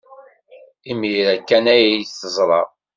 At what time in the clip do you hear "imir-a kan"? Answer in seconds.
0.91-1.65